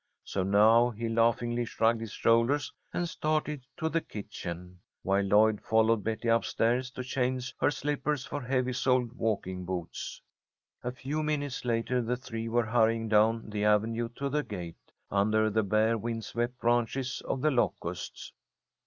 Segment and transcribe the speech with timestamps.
[0.23, 6.03] So now he laughingly shrugged his shoulders and started to the kitchen, while Lloyd followed
[6.03, 10.19] Betty up stairs to change her slippers for heavy soled walking boots.
[10.83, 15.51] A few minutes later the three were hurrying down the avenue to the gate, under
[15.51, 18.33] the bare windswept branches of the locusts.